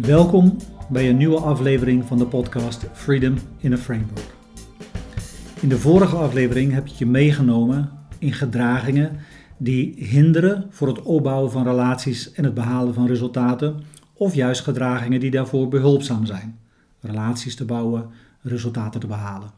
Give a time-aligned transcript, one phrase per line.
[0.00, 0.56] Welkom
[0.88, 4.34] bij een nieuwe aflevering van de podcast Freedom in a Framework.
[5.60, 9.16] In de vorige aflevering heb ik je meegenomen in gedragingen
[9.56, 13.82] die hinderen voor het opbouwen van relaties en het behalen van resultaten,
[14.14, 16.58] of juist gedragingen die daarvoor behulpzaam zijn.
[17.00, 18.10] Relaties te bouwen,
[18.42, 19.50] resultaten te behalen.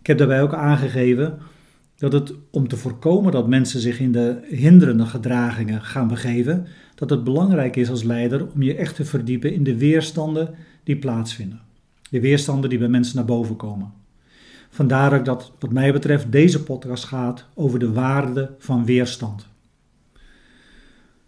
[0.00, 1.38] Ik heb daarbij ook aangegeven
[2.02, 7.10] dat het om te voorkomen dat mensen zich in de hinderende gedragingen gaan begeven, dat
[7.10, 11.60] het belangrijk is als leider om je echt te verdiepen in de weerstanden die plaatsvinden.
[12.10, 13.92] De weerstanden die bij mensen naar boven komen.
[14.70, 19.46] Vandaar ook dat, wat mij betreft, deze podcast gaat over de waarde van weerstand.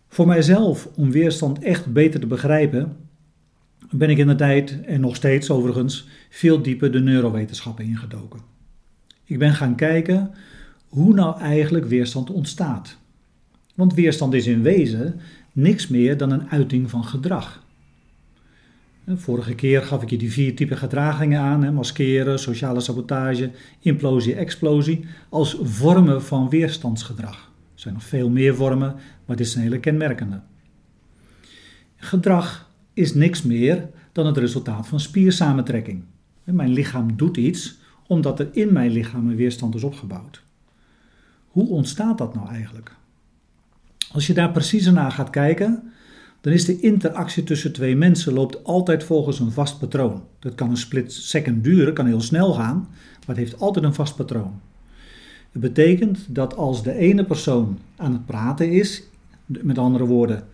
[0.08, 2.96] Voor mijzelf, om weerstand echt beter te begrijpen,
[3.90, 8.40] ben ik in de tijd, en nog steeds overigens, veel dieper de neurowetenschappen ingedoken.
[9.24, 10.34] Ik ben gaan kijken
[10.94, 12.96] hoe nou eigenlijk weerstand ontstaat.
[13.74, 15.20] Want weerstand is in wezen
[15.52, 17.62] niks meer dan een uiting van gedrag.
[19.06, 23.50] Vorige keer gaf ik je die vier typen gedragingen aan: hè, maskeren, sociale sabotage,
[23.80, 27.52] implosie, explosie, als vormen van weerstandsgedrag.
[27.74, 30.40] Er zijn nog veel meer vormen, maar dit is een hele kenmerkende.
[31.96, 36.02] Gedrag is niks meer dan het resultaat van spiersamentrekking.
[36.44, 40.43] Mijn lichaam doet iets omdat er in mijn lichaam een weerstand is opgebouwd.
[41.54, 42.96] Hoe ontstaat dat nou eigenlijk?
[44.12, 45.92] Als je daar preciezer naar gaat kijken,
[46.40, 50.22] dan is de interactie tussen twee mensen loopt altijd volgens een vast patroon.
[50.38, 53.94] Dat kan een split second duren, kan heel snel gaan, maar het heeft altijd een
[53.94, 54.60] vast patroon.
[55.52, 59.02] Het betekent dat als de ene persoon aan het praten is,
[59.46, 60.46] met andere woorden,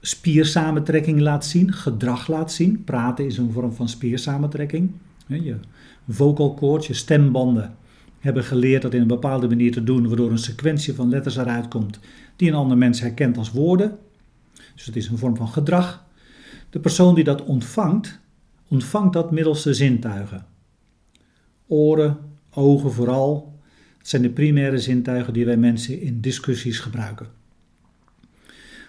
[0.00, 2.84] spiersamentrekking laat zien, gedrag laat zien.
[2.84, 4.90] Praten is een vorm van spiersamentrekking.
[5.26, 5.56] Je
[6.08, 7.74] vocal cords, je stembanden
[8.26, 11.68] hebben geleerd dat in een bepaalde manier te doen, waardoor een sequentie van letters eruit
[11.68, 11.98] komt
[12.36, 13.98] die een ander mens herkent als woorden.
[14.74, 16.04] Dus het is een vorm van gedrag.
[16.70, 18.18] De persoon die dat ontvangt,
[18.68, 20.46] ontvangt dat middels de zintuigen.
[21.66, 22.18] Oren,
[22.50, 23.58] ogen vooral.
[23.98, 27.26] Het zijn de primaire zintuigen die wij mensen in discussies gebruiken.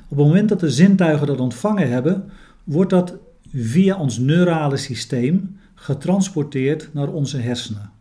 [0.10, 2.30] Op het moment dat de zintuigen dat ontvangen hebben,
[2.64, 3.16] wordt dat
[3.54, 7.92] via ons neurale systeem getransporteerd naar onze hersenen.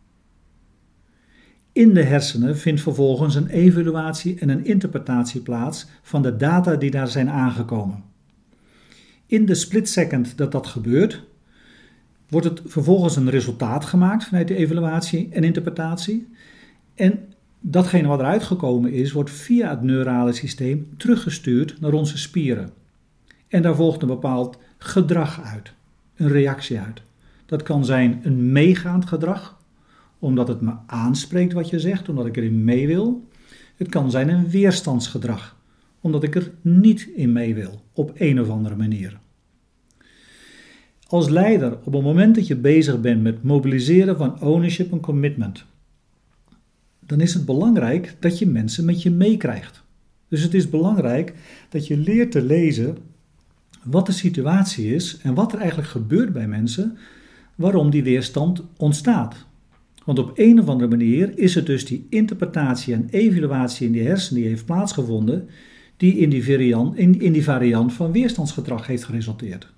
[1.77, 6.91] In de hersenen vindt vervolgens een evaluatie en een interpretatie plaats van de data die
[6.91, 8.05] daar zijn aangekomen.
[9.27, 11.23] In de split second dat dat gebeurt,
[12.29, 16.29] wordt het vervolgens een resultaat gemaakt vanuit de evaluatie en interpretatie.
[16.95, 17.19] En
[17.61, 22.71] datgene wat eruit gekomen is, wordt via het neurale systeem teruggestuurd naar onze spieren.
[23.49, 25.73] En daar volgt een bepaald gedrag uit,
[26.17, 27.03] een reactie uit.
[27.47, 29.56] Dat kan zijn een meegaand gedrag,
[30.19, 33.29] omdat het me aanspreekt wat je zegt, omdat ik erin mee wil.
[33.77, 35.57] Het kan zijn een weerstandsgedrag,
[36.01, 39.19] omdat ik er niet in mee wil, op een of andere manier.
[41.07, 45.65] Als leider, op het moment dat je bezig bent met mobiliseren van ownership en commitment,
[47.01, 49.85] dan is het belangrijk dat je mensen met je meekrijgt.
[50.29, 51.35] Dus het is belangrijk
[51.69, 52.97] dat je leert te lezen
[53.83, 56.99] wat de situatie is en wat er eigenlijk gebeurt bij mensen,
[57.55, 59.47] waarom die weerstand ontstaat.
[60.07, 64.07] Want op een of andere manier is het dus die interpretatie en evaluatie in die
[64.07, 65.49] hersenen die heeft plaatsgevonden,
[65.97, 69.73] die in die variant, in, die variant van weerstandsgedrag heeft geresulteerd.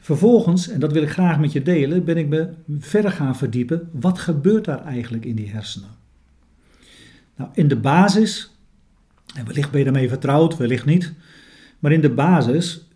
[0.00, 2.48] Vervolgens, en dat wil ik graag met je delen, ben ik me
[2.78, 3.88] verder gaan verdiepen.
[3.92, 5.90] Wat gebeurt daar eigenlijk in die hersenen?
[7.36, 8.56] Nou, in de basis,
[9.34, 11.12] en wellicht ben je daarmee vertrouwd, wellicht niet,
[11.78, 12.88] maar in de basis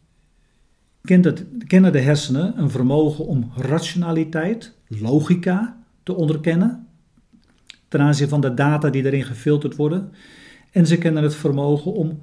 [1.67, 6.87] kennen de hersenen een vermogen om rationaliteit, logica te onderkennen
[7.89, 10.13] ten aanzien van de data die erin gefilterd worden.
[10.71, 12.21] En ze kennen het vermogen om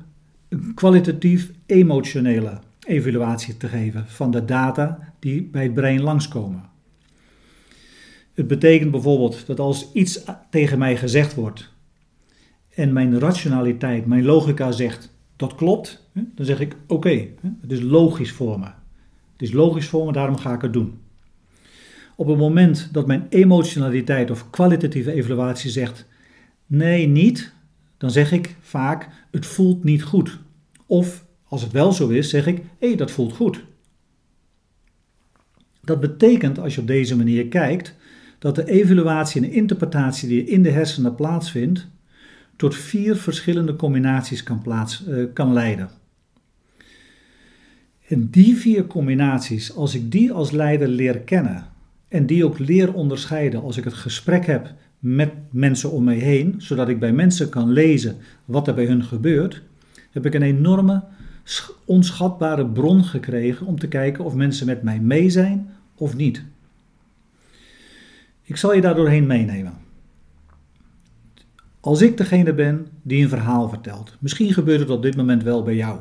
[0.50, 6.70] een kwalitatief emotionele evaluatie te geven van de data die bij het brein langskomen.
[8.34, 11.72] Het betekent bijvoorbeeld dat als iets tegen mij gezegd wordt
[12.70, 17.28] en mijn rationaliteit, mijn logica zegt dat klopt, dan zeg ik oké,
[17.62, 18.66] het is logisch voor me.
[19.32, 20.98] Het is logisch voor me, daarom ga ik het doen.
[22.16, 26.08] Op het moment dat mijn emotionaliteit of kwalitatieve evaluatie zegt
[26.66, 27.54] nee, niet,
[27.98, 30.40] dan zeg ik vaak het voelt niet goed.
[30.86, 33.64] Of als het wel zo is, zeg ik hé, hey, dat voelt goed.
[35.82, 37.96] Dat betekent, als je op deze manier kijkt,
[38.40, 41.88] dat de evaluatie en interpretatie die in de hersenen plaatsvindt,
[42.56, 45.90] tot vier verschillende combinaties kan, plaats, uh, kan leiden.
[48.08, 51.66] En die vier combinaties, als ik die als leider leer kennen
[52.08, 56.56] en die ook leer onderscheiden als ik het gesprek heb met mensen om mij heen,
[56.58, 59.62] zodat ik bij mensen kan lezen wat er bij hun gebeurt,
[60.12, 61.04] heb ik een enorme
[61.86, 66.44] onschatbare bron gekregen om te kijken of mensen met mij mee zijn of niet.
[68.44, 69.83] Ik zal je daar doorheen meenemen.
[71.84, 75.64] Als ik degene ben die een verhaal vertelt, misschien gebeurt het op dit moment wel
[75.64, 76.00] bij jou.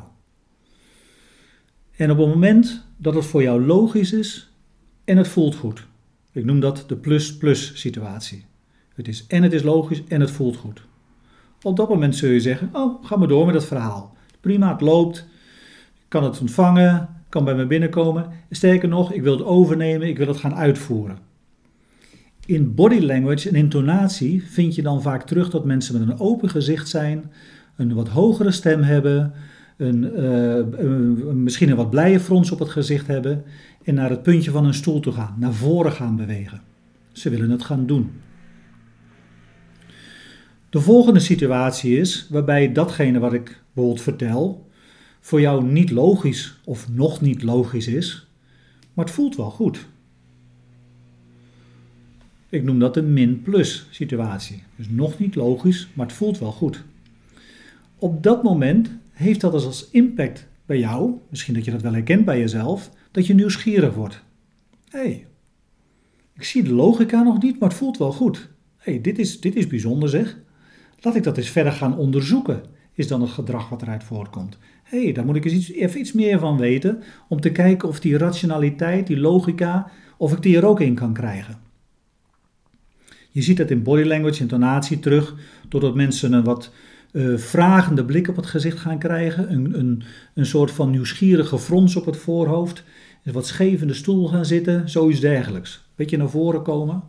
[1.95, 4.53] En op het moment dat het voor jou logisch is
[5.03, 5.85] en het voelt goed.
[6.31, 8.45] Ik noem dat de plus-plus situatie.
[8.93, 10.81] Het is en het is logisch en het voelt goed.
[11.61, 14.15] Op dat moment zul je zeggen: Oh, ga maar door met dat verhaal.
[14.39, 15.17] Prima, het loopt.
[15.95, 18.29] Ik kan het ontvangen, kan bij me binnenkomen.
[18.49, 21.17] Sterker nog, ik wil het overnemen, ik wil het gaan uitvoeren.
[22.45, 26.49] In body language en intonatie vind je dan vaak terug dat mensen met een open
[26.49, 27.31] gezicht zijn,
[27.75, 29.33] een wat hogere stem hebben,
[29.77, 30.21] een,
[30.83, 33.43] uh, misschien een wat blije frons op het gezicht hebben
[33.83, 36.61] en naar het puntje van hun stoel toe gaan, naar voren gaan bewegen.
[37.11, 38.11] Ze willen het gaan doen.
[40.69, 44.69] De volgende situatie is waarbij datgene wat ik bijvoorbeeld vertel
[45.19, 48.27] voor jou niet logisch of nog niet logisch is,
[48.93, 49.87] maar het voelt wel goed.
[52.53, 54.63] Ik noem dat een min-plus situatie.
[54.75, 56.83] Dus nog niet logisch, maar het voelt wel goed.
[57.97, 61.93] Op dat moment heeft dat dus als impact bij jou, misschien dat je dat wel
[61.93, 64.23] herkent bij jezelf, dat je nieuwsgierig wordt.
[64.89, 65.27] Hé, hey,
[66.33, 68.49] ik zie de logica nog niet, maar het voelt wel goed.
[68.77, 70.37] Hé, hey, dit, is, dit is bijzonder zeg.
[70.99, 72.63] Laat ik dat eens verder gaan onderzoeken,
[72.93, 74.57] is dan het gedrag wat eruit voortkomt.
[74.83, 77.87] Hé, hey, daar moet ik eens iets, even iets meer van weten, om te kijken
[77.87, 81.62] of die rationaliteit, die logica, of ik die er ook in kan krijgen.
[83.33, 85.35] Je ziet dat in body language, intonatie terug,
[85.69, 86.71] doordat mensen een wat
[87.11, 90.03] uh, vragende blik op het gezicht gaan krijgen, een, een,
[90.33, 92.83] een soort van nieuwsgierige frons op het voorhoofd,
[93.23, 95.89] wat scheef in de stoel gaan zitten, zoiets dergelijks.
[95.95, 97.03] Beetje naar voren komen,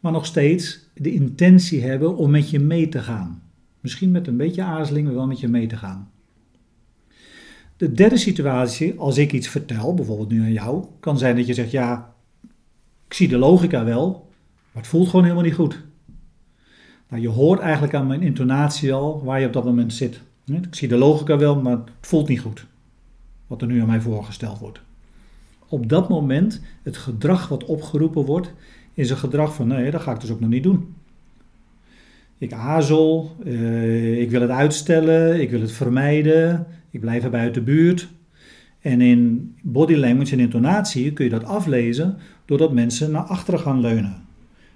[0.00, 3.42] maar nog steeds de intentie hebben om met je mee te gaan.
[3.80, 6.10] Misschien met een beetje aarzeling, maar wel met je mee te gaan.
[7.76, 11.54] De derde situatie, als ik iets vertel, bijvoorbeeld nu aan jou, kan zijn dat je
[11.54, 12.14] zegt: Ja,
[13.06, 14.30] ik zie de logica wel,
[14.72, 15.82] maar het voelt gewoon helemaal niet goed.
[17.08, 20.20] Nou, je hoort eigenlijk aan mijn intonatie al waar je op dat moment zit.
[20.44, 22.66] Ik zie de logica wel, maar het voelt niet goed.
[23.46, 24.80] Wat er nu aan mij voorgesteld wordt.
[25.68, 28.52] Op dat moment, het gedrag wat opgeroepen wordt,
[28.94, 30.94] is een gedrag van nee, dat ga ik dus ook nog niet doen.
[32.38, 37.64] Ik aarzel, uh, ik wil het uitstellen, ik wil het vermijden, ik blijf er buiten
[37.64, 38.08] de buurt.
[38.80, 43.80] En in body language en intonatie kun je dat aflezen doordat mensen naar achteren gaan
[43.80, 44.21] leunen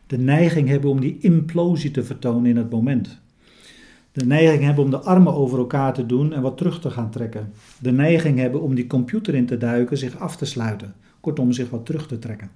[0.07, 3.21] de neiging hebben om die implosie te vertonen in het moment.
[4.13, 7.11] De neiging hebben om de armen over elkaar te doen en wat terug te gaan
[7.11, 7.53] trekken.
[7.79, 10.95] De neiging hebben om die computer in te duiken, zich af te sluiten.
[11.21, 12.51] Kortom, zich wat terug te trekken.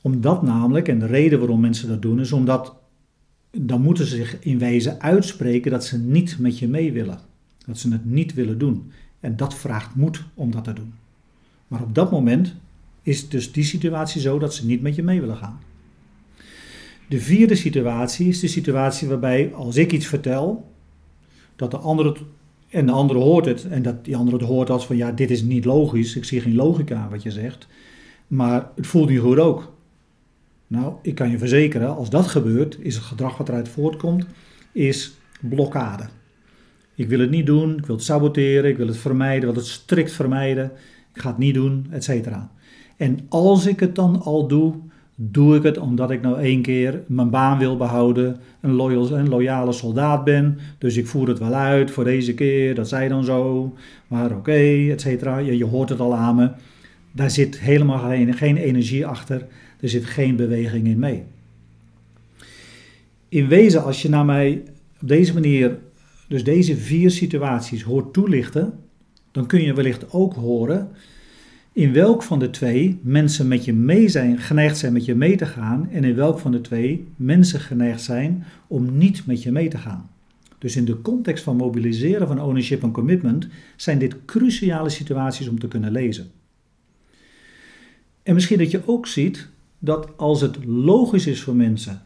[0.00, 2.74] Omdat namelijk, en de reden waarom mensen dat doen, is omdat
[3.58, 7.18] dan moeten ze zich in wezen uitspreken dat ze niet met je mee willen.
[7.66, 8.92] Dat ze het niet willen doen.
[9.20, 10.92] En dat vraagt moed om dat te doen.
[11.68, 12.54] Maar op dat moment
[13.02, 15.60] is dus die situatie zo dat ze niet met je mee willen gaan.
[17.08, 20.70] De vierde situatie is de situatie waarbij als ik iets vertel,
[21.56, 22.18] dat de andere het,
[22.68, 25.30] en de andere hoort het en dat die andere het hoort als van ja, dit
[25.30, 27.66] is niet logisch, ik zie geen logica wat je zegt,
[28.26, 29.72] maar het voelt niet goed ook.
[30.66, 34.26] Nou, ik kan je verzekeren, als dat gebeurt, is het gedrag wat eruit voortkomt,
[34.72, 36.08] is blokkade.
[36.94, 39.62] Ik wil het niet doen, ik wil het saboteren, ik wil het vermijden, ik wil
[39.62, 40.72] het strikt vermijden,
[41.14, 42.50] ik ga het niet doen, et cetera.
[42.96, 44.74] En als ik het dan al doe,
[45.14, 49.28] doe ik het omdat ik nou één keer mijn baan wil behouden, een, loyal, een
[49.28, 50.58] loyale soldaat ben.
[50.78, 53.72] Dus ik voer het wel uit voor deze keer, dat zij dan zo,
[54.06, 55.38] maar oké, okay, et cetera.
[55.38, 56.50] Je, je, hoort het al aan me.
[57.12, 59.46] Daar zit helemaal geen, geen energie achter,
[59.80, 61.22] er zit geen beweging in mee.
[63.28, 64.62] In wezen, als je naar mij
[65.00, 65.78] op deze manier,
[66.28, 68.72] dus deze vier situaties hoort toelichten,
[69.32, 70.90] dan kun je wellicht ook horen
[71.72, 75.36] in welk van de twee mensen met je mee zijn, geneigd zijn met je mee
[75.36, 79.52] te gaan en in welk van de twee mensen geneigd zijn om niet met je
[79.52, 80.10] mee te gaan.
[80.58, 85.58] Dus in de context van mobiliseren van ownership en commitment zijn dit cruciale situaties om
[85.58, 86.30] te kunnen lezen.
[88.22, 89.48] En misschien dat je ook ziet
[89.78, 92.02] dat als het logisch is voor mensen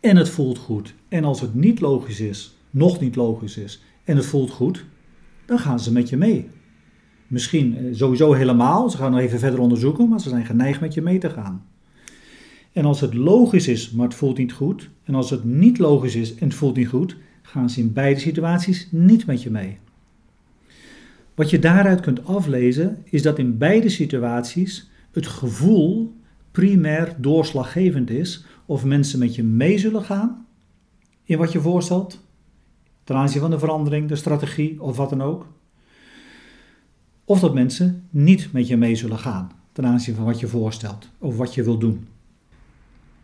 [0.00, 4.16] en het voelt goed, en als het niet logisch is, nog niet logisch is en
[4.16, 4.84] het voelt goed,
[5.44, 6.48] dan gaan ze met je mee.
[7.28, 10.94] Misschien eh, sowieso helemaal, ze gaan nog even verder onderzoeken, maar ze zijn geneigd met
[10.94, 11.66] je mee te gaan.
[12.72, 16.14] En als het logisch is, maar het voelt niet goed, en als het niet logisch
[16.14, 19.78] is en het voelt niet goed, gaan ze in beide situaties niet met je mee.
[21.34, 26.14] Wat je daaruit kunt aflezen, is dat in beide situaties het gevoel
[26.50, 30.46] primair doorslaggevend is of mensen met je mee zullen gaan
[31.24, 32.24] in wat je voorstelt,
[33.04, 35.46] ten aanzien van de verandering, de strategie of wat dan ook.
[37.28, 41.08] Of dat mensen niet met je mee zullen gaan ten aanzien van wat je voorstelt
[41.18, 42.06] of wat je wilt doen.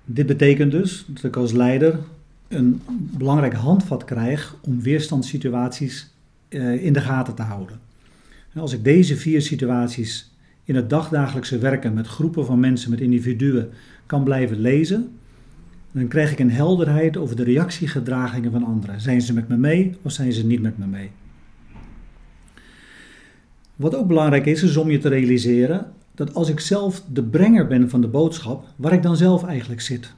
[0.04, 1.98] Dit betekent dus dat ik als leider
[2.48, 2.80] een
[3.18, 6.14] belangrijk handvat krijg om weerstandssituaties
[6.48, 7.80] eh, in de gaten te houden.
[8.54, 10.32] Als ik deze vier situaties
[10.64, 13.70] in het dagdagelijkse werken met groepen van mensen, met individuen,
[14.06, 15.10] kan blijven lezen,
[15.92, 19.00] dan krijg ik een helderheid over de reactiegedragingen van anderen.
[19.00, 21.10] Zijn ze met me mee of zijn ze niet met me mee?
[23.76, 27.66] Wat ook belangrijk is, is om je te realiseren dat als ik zelf de brenger
[27.66, 30.14] ben van de boodschap, waar ik dan zelf eigenlijk zit.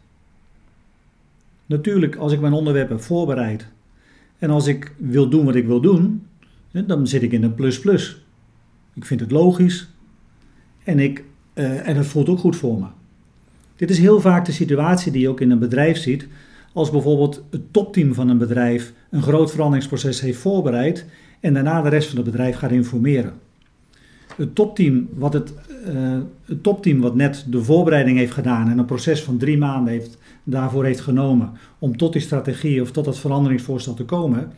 [1.66, 3.68] Natuurlijk, als ik mijn onderwerp heb voorbereid
[4.38, 6.26] en als ik wil doen wat ik wil doen,
[6.86, 8.24] dan zit ik in een plus-plus.
[8.94, 9.88] Ik vind het logisch
[10.84, 12.86] en, ik, uh, en het voelt ook goed voor me.
[13.76, 16.26] Dit is heel vaak de situatie die je ook in een bedrijf ziet,
[16.72, 21.06] als bijvoorbeeld het topteam van een bedrijf een groot veranderingsproces heeft voorbereid
[21.40, 23.45] en daarna de rest van het bedrijf gaat informeren.
[24.36, 25.52] Het topteam wat, het,
[25.88, 29.92] uh, het topteam wat net de voorbereiding heeft gedaan en een proces van drie maanden
[29.92, 34.52] heeft, daarvoor heeft genomen om tot die strategie of tot dat veranderingsvoorstel te komen.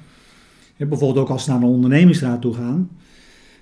[0.76, 2.90] Bijvoorbeeld ook als ze naar een ondernemingsraad toe gaan,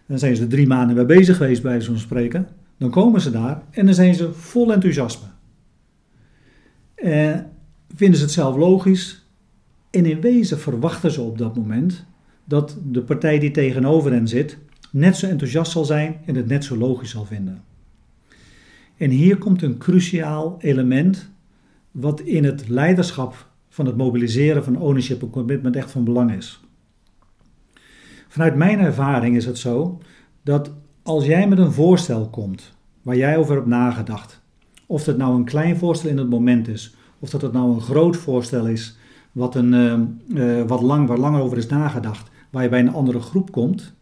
[0.07, 2.49] dan zijn ze drie maanden mee bezig geweest bij zo'n spreken.
[2.79, 5.27] Dan komen ze daar en dan zijn ze vol enthousiasme.
[6.95, 7.51] En
[7.95, 9.27] vinden ze het zelf logisch.
[9.91, 12.05] En in wezen verwachten ze op dat moment
[12.45, 14.59] dat de partij die tegenover hen zit
[14.97, 17.63] net zo enthousiast zal zijn en het net zo logisch zal vinden.
[18.97, 21.31] En hier komt een cruciaal element
[21.91, 26.61] wat in het leiderschap van het mobiliseren van ownership en commitment echt van belang is.
[28.29, 29.99] Vanuit mijn ervaring is het zo
[30.43, 30.71] dat
[31.03, 32.73] als jij met een voorstel komt
[33.03, 34.41] waar jij over hebt nagedacht,
[34.87, 37.81] of dat nou een klein voorstel in het moment is, of dat het nou een
[37.81, 38.99] groot voorstel is
[39.33, 39.73] wat, een,
[40.29, 43.95] uh, wat lang, waar lang over is nagedacht, waar je bij een andere groep komt,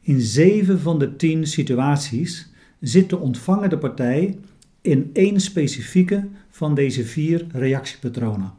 [0.00, 4.38] in zeven van de tien situaties zit de ontvangende partij
[4.80, 8.52] in één specifieke van deze vier reactiepatronen.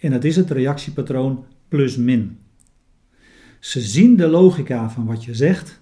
[0.00, 2.38] En dat is het reactiepatroon plus-min.
[3.60, 5.80] Ze zien de logica van wat je zegt,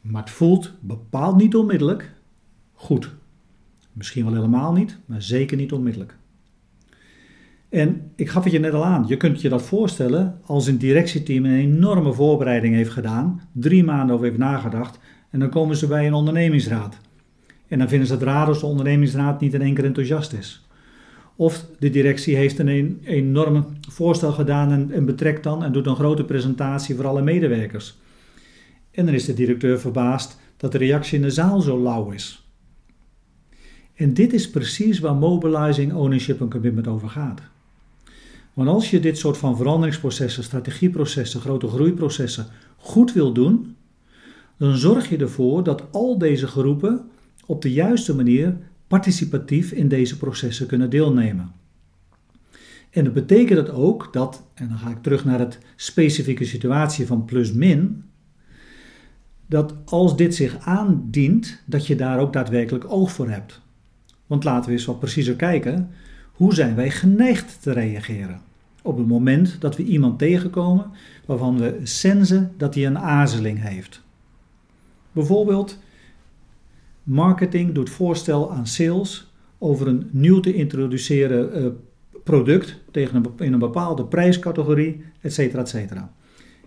[0.00, 2.12] maar het voelt bepaald niet onmiddellijk
[2.72, 3.10] goed.
[3.92, 6.16] Misschien wel helemaal niet, maar zeker niet onmiddellijk.
[7.72, 10.78] En ik gaf het je net al aan, je kunt je dat voorstellen als een
[10.78, 14.98] directieteam een enorme voorbereiding heeft gedaan, drie maanden over heeft nagedacht,
[15.30, 16.98] en dan komen ze bij een ondernemingsraad.
[17.68, 20.68] En dan vinden ze het raar als de ondernemingsraad niet in één keer enthousiast is.
[21.36, 25.96] Of de directie heeft een enorm voorstel gedaan en, en betrekt dan en doet een
[25.96, 27.98] grote presentatie voor alle medewerkers.
[28.90, 32.46] En dan is de directeur verbaasd dat de reactie in de zaal zo lauw is.
[33.94, 37.50] En dit is precies waar mobilizing, ownership en commitment over gaat.
[38.52, 43.76] Want als je dit soort van veranderingsprocessen, strategieprocessen, grote groeiprocessen goed wil doen,
[44.56, 47.04] dan zorg je ervoor dat al deze groepen
[47.46, 48.56] op de juiste manier
[48.86, 51.52] participatief in deze processen kunnen deelnemen.
[52.90, 57.06] En dat betekent het ook dat, en dan ga ik terug naar het specifieke situatie
[57.06, 58.04] van plus-min,
[59.46, 63.60] dat als dit zich aandient, dat je daar ook daadwerkelijk oog voor hebt.
[64.26, 65.90] Want laten we eens wat preciezer kijken,
[66.32, 68.40] hoe zijn wij geneigd te reageren?
[68.82, 70.90] Op het moment dat we iemand tegenkomen
[71.26, 74.02] waarvan we sensen dat hij een aarzeling heeft.
[75.12, 75.78] Bijvoorbeeld,
[77.02, 81.70] marketing doet voorstel aan sales over een nieuw te introduceren uh,
[82.24, 85.38] product tegen een, in een bepaalde prijscategorie, etc.
[85.38, 85.74] etc.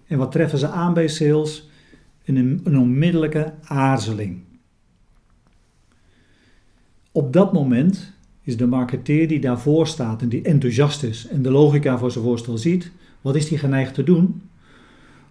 [0.07, 1.69] En wat treffen ze aan bij sales?
[2.25, 4.43] Een, een onmiddellijke aarzeling.
[7.11, 8.13] Op dat moment
[8.45, 12.23] is de marketeer die daarvoor staat en die enthousiast is en de logica voor zijn
[12.23, 14.41] voorstel ziet, wat is die geneigd te doen?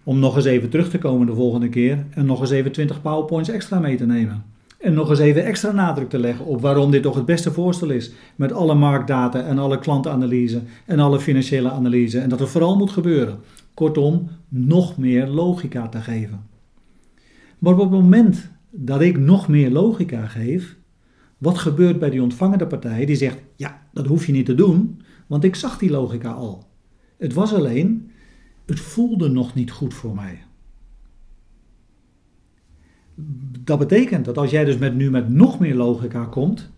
[0.03, 3.01] Om nog eens even terug te komen de volgende keer en nog eens even 20
[3.01, 4.43] powerpoints extra mee te nemen.
[4.79, 7.89] En nog eens even extra nadruk te leggen op waarom dit toch het beste voorstel
[7.89, 8.11] is.
[8.35, 12.19] Met alle marktdata en alle klantanalyse en alle financiële analyse.
[12.19, 13.39] En dat het vooral moet gebeuren.
[13.73, 16.43] Kortom, nog meer logica te geven.
[17.59, 20.75] Maar op het moment dat ik nog meer logica geef,
[21.37, 25.01] wat gebeurt bij die ontvangende partij die zegt: Ja, dat hoef je niet te doen,
[25.27, 26.67] want ik zag die logica al.
[27.17, 28.11] Het was alleen,
[28.65, 30.43] het voelde nog niet goed voor mij.
[33.63, 36.69] Dat betekent dat als jij dus met, nu met nog meer logica komt,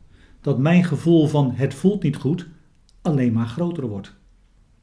[0.41, 2.47] dat mijn gevoel van het voelt niet goed
[3.01, 4.15] alleen maar groter wordt.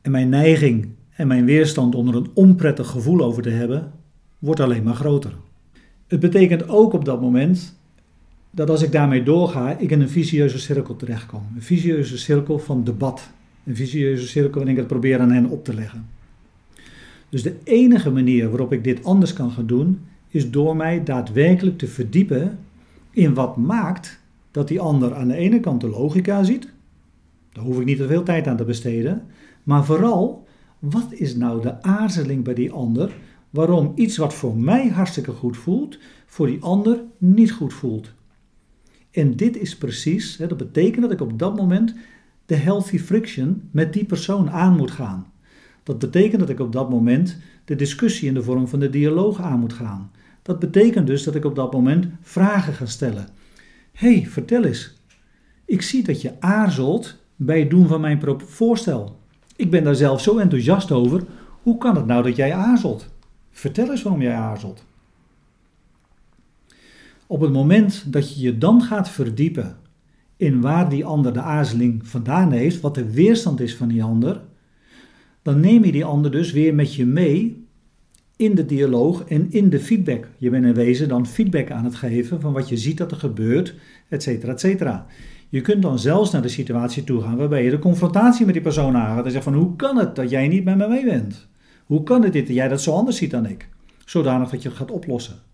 [0.01, 3.93] En mijn neiging en mijn weerstand om er een onprettig gevoel over te hebben,
[4.39, 5.33] wordt alleen maar groter.
[6.07, 7.79] Het betekent ook op dat moment
[8.55, 11.43] dat als ik daarmee doorga, ik in een vicieuze cirkel terechtkom.
[11.55, 13.31] Een vicieuze cirkel van debat.
[13.65, 16.07] Een vicieuze cirkel waarin ik het probeer aan hen op te leggen.
[17.29, 21.79] Dus de enige manier waarop ik dit anders kan gaan doen, is door mij daadwerkelijk
[21.79, 22.59] te verdiepen
[23.11, 24.21] in wat maakt
[24.51, 26.73] dat die ander aan de ene kant de logica ziet.
[27.53, 29.23] Daar hoef ik niet te veel tijd aan te besteden.
[29.63, 30.47] Maar vooral,
[30.79, 33.15] wat is nou de aarzeling bij die ander
[33.51, 38.13] waarom iets wat voor mij hartstikke goed voelt, voor die ander niet goed voelt?
[39.15, 41.95] En dit is precies, dat betekent dat ik op dat moment
[42.47, 45.27] de healthy friction met die persoon aan moet gaan.
[45.83, 49.41] Dat betekent dat ik op dat moment de discussie in de vorm van de dialoog
[49.41, 50.11] aan moet gaan.
[50.43, 53.29] Dat betekent dus dat ik op dat moment vragen ga stellen.
[53.93, 54.95] hey, vertel eens.
[55.65, 59.19] Ik zie dat je aarzelt bij het doen van mijn voorstel.
[59.57, 61.25] Ik ben daar zelf zo enthousiast over.
[61.63, 63.09] Hoe kan het nou dat jij aarzelt?
[63.51, 64.85] Vertel eens waarom jij aarzelt.
[67.35, 69.77] Op het moment dat je je dan gaat verdiepen
[70.37, 74.41] in waar die ander de aarzeling vandaan heeft, wat de weerstand is van die ander,
[75.43, 77.67] dan neem je die ander dus weer met je mee
[78.37, 80.29] in de dialoog en in de feedback.
[80.39, 83.17] Je bent in wezen dan feedback aan het geven van wat je ziet dat er
[83.17, 83.75] gebeurt,
[84.09, 85.07] et cetera, et cetera.
[85.49, 88.63] Je kunt dan zelfs naar de situatie toe gaan waarbij je de confrontatie met die
[88.63, 91.49] persoon aangaat en zegt van hoe kan het dat jij niet met me mee bent?
[91.85, 93.69] Hoe kan het dit dat jij dat zo anders ziet dan ik?
[94.05, 95.53] Zodanig dat je het gaat oplossen.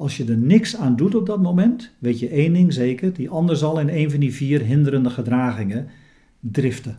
[0.00, 3.30] Als je er niks aan doet op dat moment, weet je één ding zeker: die
[3.30, 5.88] ander zal in een van die vier hinderende gedragingen
[6.40, 6.98] driften.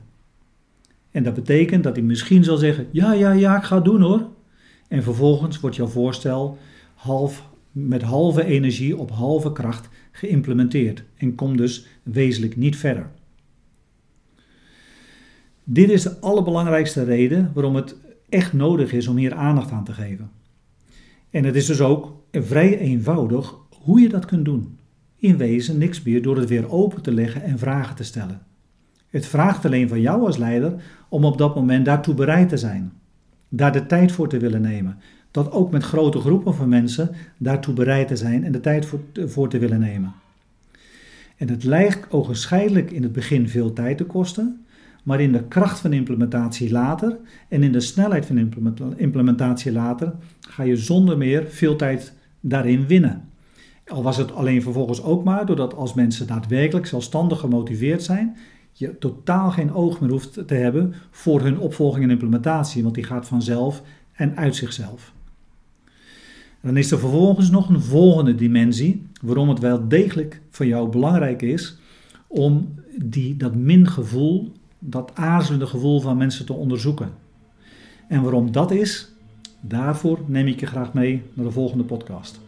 [1.12, 4.01] En dat betekent dat hij misschien zal zeggen: Ja, ja, ja, ik ga het doen
[4.01, 4.27] hoor.
[4.88, 6.58] En vervolgens wordt jouw voorstel
[6.93, 13.10] half, met halve energie op halve kracht geïmplementeerd en komt dus wezenlijk niet verder.
[15.63, 17.96] Dit is de allerbelangrijkste reden waarom het
[18.29, 20.31] echt nodig is om hier aandacht aan te geven.
[21.31, 24.79] En het is dus ook vrij eenvoudig hoe je dat kunt doen.
[25.17, 28.41] In wezen niks meer door het weer open te leggen en vragen te stellen.
[29.09, 30.73] Het vraagt alleen van jou als leider
[31.09, 32.91] om op dat moment daartoe bereid te zijn.
[33.50, 34.97] Daar de tijd voor te willen nemen.
[35.31, 38.99] Dat ook met grote groepen van mensen daartoe bereid te zijn en de tijd voor,
[39.13, 40.13] voor te willen nemen.
[41.38, 44.65] En het lijkt ogenschijnlijk in het begin veel tijd te kosten,
[45.03, 48.51] maar in de kracht van implementatie later en in de snelheid van
[48.97, 53.29] implementatie later ga je zonder meer veel tijd daarin winnen.
[53.87, 58.37] Al was het alleen vervolgens ook maar doordat als mensen daadwerkelijk zelfstandig gemotiveerd zijn,
[58.71, 63.03] je totaal geen oog meer hoeft te hebben voor hun opvolging en implementatie, want die
[63.03, 65.13] gaat vanzelf en uit zichzelf.
[66.61, 71.41] dan is er vervolgens nog een volgende dimensie, waarom het wel degelijk voor jou belangrijk
[71.41, 71.77] is
[72.27, 74.51] om die, dat min gevoel,
[74.84, 77.10] dat aarzelende gevoel van mensen te onderzoeken.
[78.08, 79.12] En waarom dat is,
[79.60, 82.39] daarvoor neem ik je graag mee naar de volgende podcast.